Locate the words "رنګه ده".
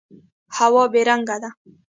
1.09-1.49